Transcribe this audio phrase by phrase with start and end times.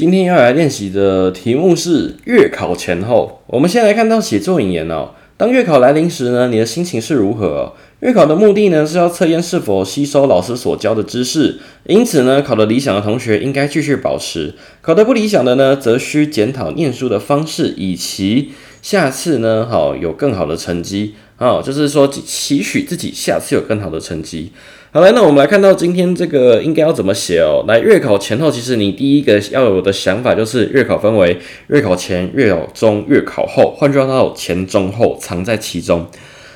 [0.00, 3.42] 今天要来练习的题目是月考前后。
[3.46, 5.10] 我们先来看到写作引言哦。
[5.36, 7.74] 当月考来临时呢，你的心情是如何？
[8.00, 21.14] 月考的目的呢是要测验是否吸收老师所教的知识，因此呢，考得理想的同学应该继续保持；考得不理想的呢，则需检讨念书的方式，以及下次呢，好有更好的成绩。
[21.40, 24.52] 好，就是说期许自己下次有更好的成绩。
[24.92, 27.64] 好来，那我们来看到今天这个应该要怎么写哦。
[27.66, 33.74] 来，月考前后，其实你第一个要有的想法就是月考分为月考前、月考中、月考后。
[33.74, 36.06] 换句话说，前中后藏在其中。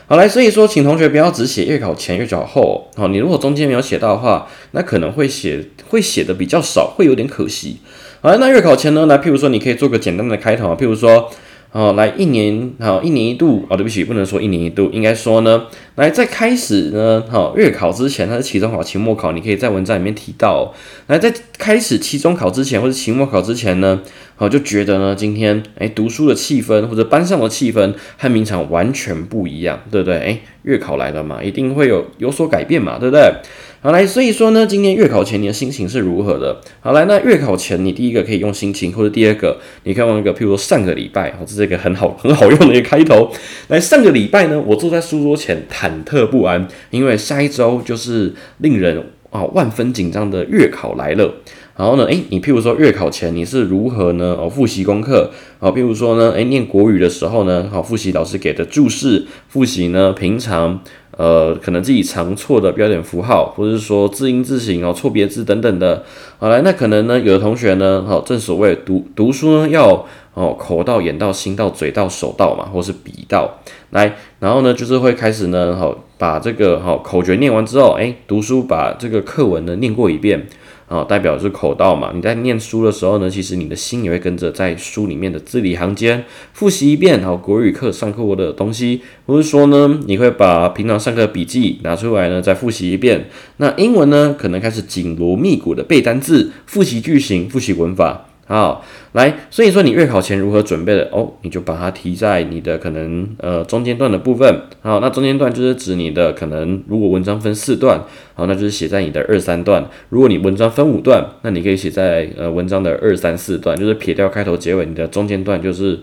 [0.06, 2.86] 好来，所以说，请同学不要只写月考前、月考后。
[2.94, 7.78] 好，你如果中间没有写到的话，那可能会写会写的比较少，会有点可惜。
[8.20, 9.06] 好来，那月考前呢？
[9.06, 11.30] 来，譬如说，你可以做个简单的开头啊，譬如说。
[11.75, 15.64] 哦，来一年，好一年一度哦，对不起，不能说一年一度，应该说呢，
[15.97, 20.72] 来在开始呢，好月考之前，它是期中考、期末考，你可以在文章里面提到，
[21.08, 24.00] 来在开始期中考之前或者期末考之前呢，
[24.36, 30.16] 好就觉得呢，今天哎读书的气氛或者班上的气氛和平常完全不一样，对不对？
[30.18, 33.32] 哎，月考来了嘛，一定会有有所改变嘛，对不对？
[33.80, 36.58] 好来，所以说呢，今天月考前你的心情是如何的？
[36.80, 43.30] 好来，那月考前你第一个可以用心情，或者第二个你可以用一个，譬如说上个礼拜，哦，这是一个很好很好用的一个开头。
[43.69, 49.04] 来，上个礼拜呢，我坐在书桌前忐忑不安，因为下一周就是令人
[49.34, 51.34] 啊万分紧张的月考来了。
[51.77, 54.36] 然后呢，诶，你譬如说月考前你是如何呢？
[54.38, 60.81] 哦，复习功课，哦，譬如说呢，诶，念国语的时候呢，好，复习老师给的注释，复习呢平常。
[61.16, 66.03] 呃，可能自己常错的标点符号，或者是说字音字形哦，错别字等等的。
[66.41, 70.04] 好来，那可能呢，有的同学呢，好，正所谓读读书呢，要
[70.34, 73.59] 哦口到、眼到、心到、嘴到、手到嘛，或是笔到。
[73.91, 80.47] 来，然后呢，就是会开始呢，好，把这个哈口诀念完之后，哎，读书把这个课文呢念过一遍。
[80.86, 82.12] 啊，代表是口道嘛？
[82.14, 86.22] 你在念书的时候呢，其实你的心也会跟着在书里面的字里行间
[86.53, 87.22] 复习一遍。
[87.22, 93.30] 好，国语课上课过的东西，或是说呢，你会把平常上课笔记拿出来呢，再复习一遍。
[93.56, 98.26] 那英文呢，可能开始紧锣密鼓的背单字、复习句型、复习文法。
[98.47, 101.32] 好，来，所以说你月考前如何准备的哦？
[101.41, 104.60] 你就把它提在你的可能呃中间段的部分。
[104.82, 108.00] 好，那中间段就是指你的可能，如果文章分四段，
[108.34, 109.88] 好，那就是写在你的二三段。
[110.10, 116.00] 如果你文章分五段，那你可以写在呃文章的二三四段，就是撇掉开头结尾，你的中间段就是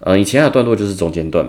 [0.00, 1.46] 呃你其他的段落就是中间段。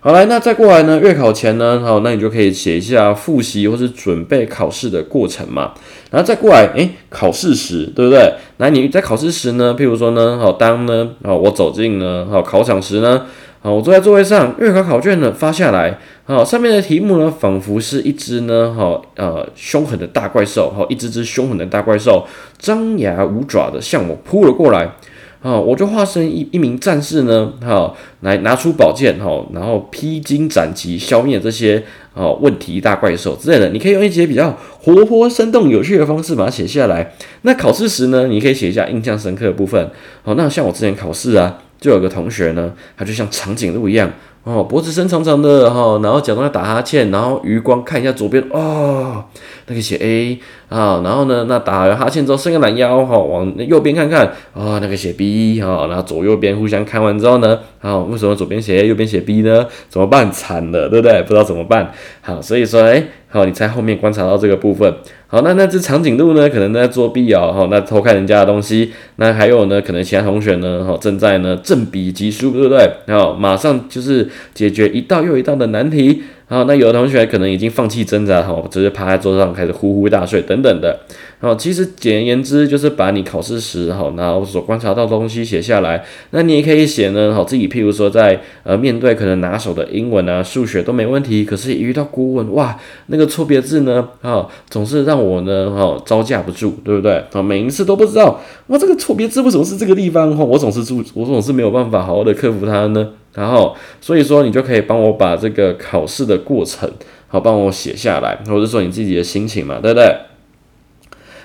[0.00, 1.00] 好来，那再过来呢？
[1.00, 1.80] 月考前呢？
[1.84, 5.72] 好，那你就可以写一下复习或是准备考试的过程嘛。
[6.12, 8.32] 然后再过来，诶，考试时，对不对？
[8.58, 9.74] 那你在考试时呢？
[9.76, 13.26] 譬如说呢，好，当呢，好，我走进呢，好，考场时呢，
[13.60, 22.24] 好，我坐在座位上，月考考卷呢发下来，好，上面的题目呢，仿佛是一只呢，好，呃，凶狠的大怪兽，好，一只只凶狠的大怪兽，
[22.56, 24.92] 张牙舞爪的向我扑了过来。
[25.40, 31.82] 啊，我就化身一一名战士呢，哦，来拿出宝剑，哈，然后披荆斩棘，消灭这些
[32.14, 33.68] 哦问题大怪兽之类的。
[33.70, 37.14] 你可以用一些比较活泼、生动、有趣的方式把它写下来。
[37.42, 39.88] 那考试时呢，你可以写一下印象深刻的部分。
[40.22, 44.10] 好，那像我之前考试啊，就有个同学呢，他就像长颈鹿一样。
[44.48, 49.22] 哦，脖子伸长长的哈，然后假装在打哈欠，然后余光看一下左边，哦，
[49.66, 50.38] 那个写 A
[50.70, 59.66] 啊，然后呢，那打完哈欠之后伸个懒腰哈，往右边看看，啊，那个写 B 哈，然后左右边互相看完之后呢，好，为什么左边写 A，右边写 B 呢？
[59.90, 60.32] 怎么办？
[60.32, 61.20] 惨了，对不对？
[61.24, 61.92] 不知道怎么办。
[62.22, 64.90] 好，所以说，哎，好，你在后面观察到这个部分。
[65.30, 66.48] 好，那那只长颈鹿呢？
[66.48, 68.90] 可能在作弊哦，哈，那偷看人家的东西。
[69.16, 69.78] 那还有呢？
[69.82, 70.82] 可能其他同学呢？
[70.82, 72.90] 哈，正在呢正笔疾书，对不对？
[73.04, 76.22] 然后马上就是解决一道又一道的难题。
[76.50, 80.98] 好，那有的同学可能已经放弃挣扎，哈，直接趴在桌上开始呼呼大睡等等的。
[81.40, 86.02] 好，其实简而言之就是把你考试时，哈，然后所观察到的东西写下来。
[86.30, 92.74] 那你也可以写呢，好，自己譬如说在呃面对可能拿手的英文啊、数学都没问题，可是一遇到国文，哇，
[93.08, 97.22] 那个错别字呢，哈，总是让我呢，哈，招架不住，对不对？
[97.32, 100.34] 啊，每一次都不知道，哇，这个错别字为什么是这个地方？
[100.34, 103.06] 哈，我总是注，我总是没有办法好好的克服它呢。
[103.34, 106.90] 然后，所以说你就可以帮我把这个考试的过程。
[107.30, 110.16] 好帮我写下来，或者说你自己的心情嘛，对不对？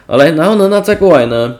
[0.07, 1.57] 好来，然后呢，那再过来呢，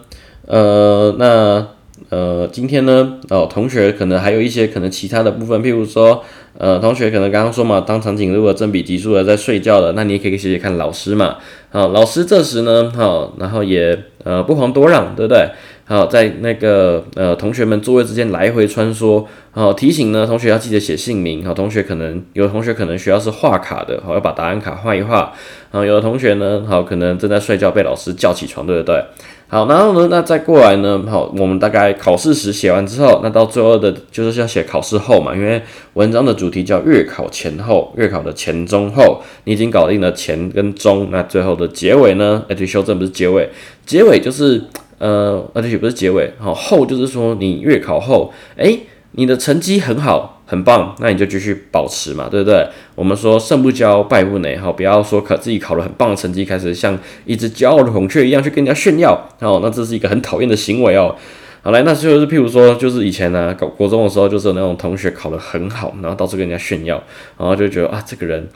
[0.48, 1.68] 呃，那
[2.10, 6.24] 呃，今天呢，哦，同学可能还有一些可能其他的部分，譬如说。
[6.56, 11.38] 呃，同学可能刚刚说嘛，当场景如果正比级数的在睡觉了，那你也可以写写看老师嘛。
[11.72, 15.50] 好，老师这时呢，好，然后也呃不遑多让，对不对？
[15.86, 21.46] 好，在那个呃同学们座位之间来回穿梭，好提醒呢，同学要记得写姓名。
[21.46, 25.34] 好，同学可能有的同学可能需要是画卡的，好要把答案卡画一画。
[25.72, 29.04] 好，有的同学呢，好可能正在睡觉被老师叫起床，对不对？
[29.50, 35.62] 好，然后呢，那再过来呢，好，我们大概考试时写完之后，那到最后的就是要写考试后嘛，因为
[35.94, 42.44] 文章的主题叫月考前后，月考的前中后，你已经搞定了前跟中，那最后的结尾呢？
[42.48, 43.50] 哎，对，修正不是结尾，
[43.86, 44.60] 结尾就是
[45.04, 48.78] 呃，而且也不是结尾，好，后就是说你月考后，哎，
[49.12, 50.30] 你的成绩很好。
[50.46, 52.68] 很棒，那你就继续保持嘛，对不对？
[52.94, 56.96] 我们说胜不骄，败不馁，好，不要说考自己考了很棒的成绩，开始像
[57.26, 61.16] 一只骄傲的孔雀一样去跟人家炫耀，哦，那这是一个很讨厌的行为哦。
[61.64, 67.02] 好来，那就是譬如说，就是以前呢，搞国中的时候，就是有那种同学考得很好，然后到处跟人家炫耀，
[67.38, 68.48] 然后就觉得啊，这个人，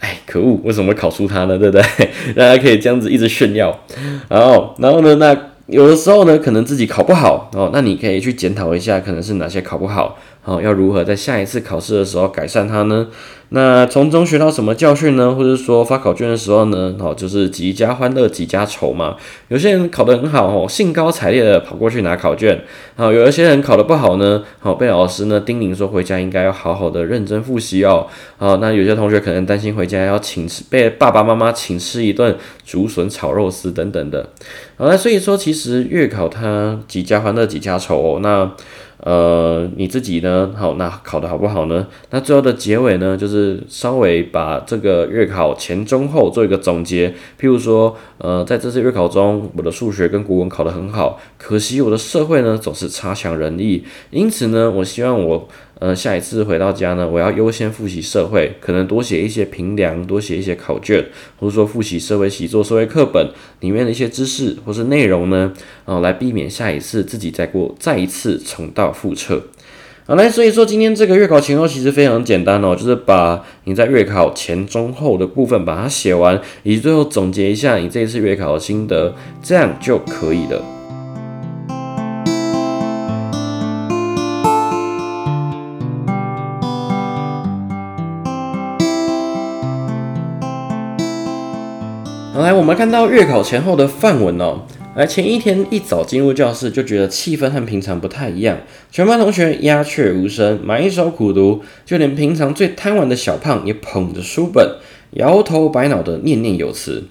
[0.00, 1.58] 哎，可恶，为什么会考出他呢？
[1.58, 1.82] 对不对？
[2.34, 3.78] 大家可以这样子一直炫耀，
[4.28, 5.36] 然后，然后呢，那
[5.68, 10.18] 有的时候呢，可能自己考不好哦，那你可以去检讨一下，可能是哪些考不好。
[10.44, 13.06] 哦，要如何在下一次考试的时候改善它呢？
[13.50, 15.34] 那从中学到什么教训呢？
[15.34, 16.94] 或者说发考卷的时候呢？
[16.98, 19.16] 哦，就是几家欢乐几家愁嘛。
[19.48, 22.62] 有些人考得很好哦，兴高采烈的跑过去拿考卷。
[22.94, 28.06] 好，有一些人考得不好呢，好被老师呢叮咛说回家应该要好好的认真复习哦。
[28.36, 32.36] 好，那有些同学可能担心回家要请吃，被爸爸妈妈请吃一顿
[32.66, 34.28] 竹笋炒肉丝等等的。
[34.76, 38.20] 好，那所以说其实月考它几家欢乐几家愁哦。
[38.22, 38.50] 那
[39.00, 40.50] 呃，你自己呢？
[40.58, 41.86] 好，那考得好不好呢？
[42.10, 47.10] 那最后的结尾呢，就是是稍微把这个月考前、中、后做一个总结。
[47.40, 53.84] 譬如说，呃，在这次月考中，我的数学跟国文考得很好，可惜我的社会呢总是差强人意。
[54.10, 55.48] 因此呢，我希望我。
[55.80, 61.06] 呃，下一次回到家呢，我要优先复习社会，可能多写一些评量，多写一些考卷，
[61.38, 63.30] 或者说复习社会习作、社会课本
[63.60, 65.52] 里面的一些知识或是内容呢，
[65.84, 69.40] 呃，来避免下一次自己再过再一次重蹈覆辙。
[70.10, 80.62] 好来，所以说今天这个月考前后其实非常简单哦，就是把你在月考前、中、后的部分把它写完，以及最后总结一下你这一次月考的心得，这样就可以了。
[92.40, 94.60] 来，我们看到月考前后的范文哦。
[94.98, 98.58] 而，前一天一早进入教室，就觉得气氛和平常不太一样。
[98.90, 104.68] 全班同学鸦雀无声，埋首苦读，就连平常最贪玩的小胖也捧着书本，
[105.12, 107.04] 摇头摆脑的念念有词。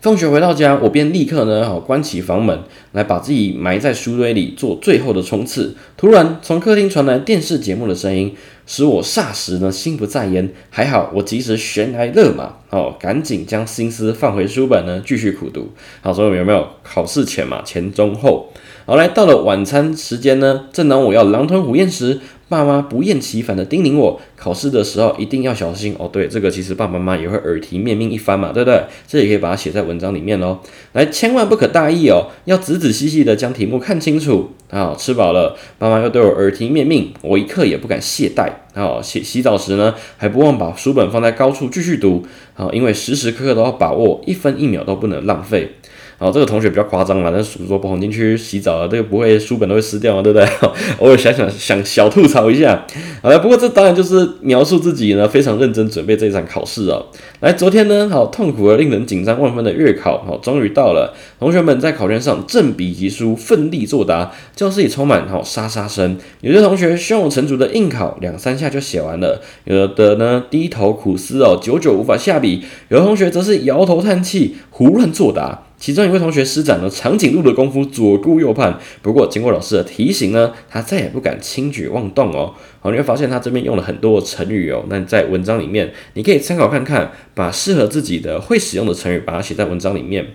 [0.00, 2.56] 放学回到家，我便立刻呢，好关起房门，
[2.92, 5.74] 来把自己埋在书堆里做最后的冲刺。
[5.96, 8.32] 突然，从客厅传来电视节目的声音。
[8.70, 15.70] 使我霎时呢心不在焉，还好我及时悬崖勒马，哦，赶紧将心思放回书本呢，继续苦读。
[16.02, 18.52] 好，所以有没有考试前嘛，前中后？
[18.84, 22.20] 好，来到了晚餐时间呢，正当我要狼吞虎咽时。
[22.48, 26.08] 爸妈不厌其烦的叮咛我，考试的时候一定要小心哦。
[26.10, 28.82] 对，这个其实爸爸妈妈也会耳提面命一番嘛，对不对？
[29.06, 30.58] 这也可以把它写在文章里面哦。
[30.94, 34.94] 来，千万不可大意哦，要仔仔细细的将题目看清楚啊。
[34.98, 39.02] 吃饱了，爸妈又对我耳提面命，我一刻也不敢懈怠啊。
[39.02, 42.24] 洗洗澡时呢，还不忘把书本放在高处继续读
[42.56, 45.74] 啊，因为时时刻刻都要把握，一分一秒都不能浪费。
[46.20, 50.44] 好，这个同学比较夸张了，但是说不红进去洗澡啊，这个不会书本都会湿掉啊，对不对？
[50.98, 52.84] 偶尔想想想小吐槽一下。
[53.22, 57.06] 好了，不过这当然就是描述自己呢非常认真准备这一场考试哦。
[57.38, 61.14] 来，昨天呢，好痛苦而令人紧张万分的月考，好终于到了。
[61.38, 66.18] 同学们在考卷上振笔疾书，奋力作答，教室里充满好沙沙声。
[66.40, 75.66] 有些同学胸有成竹的硬考，两三下就写完了；有的呢低头苦思哦，久久无法下笔；有的同学则是摇头叹气，胡乱作答。
[75.78, 78.78] 其中一位同学施展了长颈鹿的功夫，左顾右盼。
[79.00, 82.52] 不过经过老师的提醒呢，他再也不敢轻举妄动哦。
[82.80, 84.84] 好，你会发现他这边用了很多成语哦。
[84.88, 90.26] 那在文章里面，你可以参考看看，把适合自己的会使用的成语，把它写在文章里面。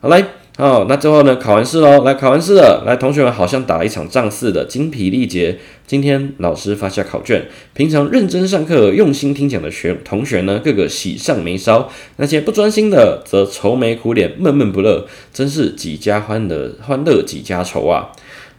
[0.00, 0.43] 好，来。
[0.56, 1.34] 好，那最后呢？
[1.34, 5.58] 考完试喽，来考完试了，来，同学们好像打了一场仗似的，精疲力竭。
[5.84, 18.12] 今天老师发下考卷，平常认真上课、用心听讲的学同学呢，个个喜上眉梢；那些不专心的，则愁眉苦脸、闷闷不乐，真是几家欢乐欢乐几家愁啊！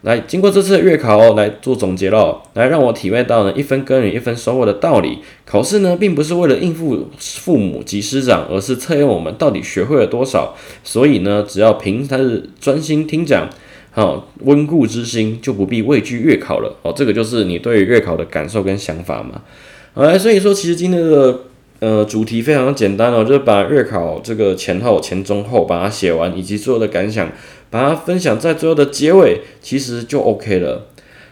[0.05, 5.17] 来，经过这次月考哦，来做总结喽，来让我体会到呢一分耕耘一分收获的道理。
[5.45, 10.55] 考试呢，并不是为了应付父母及师长，而是测验我们到底学会了多少。
[10.83, 13.49] 所以呢，只要平时专心听讲，
[13.93, 16.75] 好温故知新，就不必畏惧月考了。
[16.83, 19.41] 哦，这个就是你对月考的感受跟想法嘛。
[19.95, 21.39] 好，所以说其实今天的
[21.79, 27.31] 呃主题非常简单哦，就是把月考这个前后、前中后把它写完，以及所有的感想。
[27.71, 30.85] 把它分享在最后的结尾，其实就 OK 了。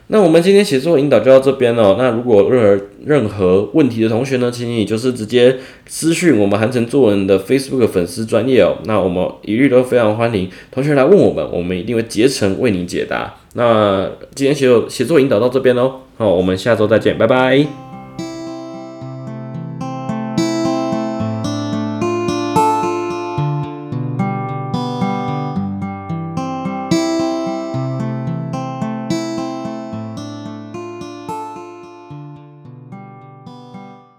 [0.07, 1.95] 那我们今天写作引导就到这边了。
[1.97, 8.75] 那如果任何任何问题的同学呢，请你就是直接私讯我们韩城作文的 Facebook 粉丝专业哦。
[8.83, 13.35] 那我们一律都非常欢迎同学来问我们，我们一定会竭诚为你解答。
[13.53, 17.92] 那今天写作写作引导到这边喽，好，我们下周再见，拜拜。